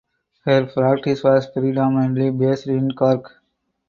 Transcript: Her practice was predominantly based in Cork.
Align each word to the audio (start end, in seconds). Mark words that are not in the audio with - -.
Her 0.45 0.65
practice 0.65 1.23
was 1.23 1.45
predominantly 1.51 2.31
based 2.31 2.65
in 2.65 2.89
Cork. 2.93 3.35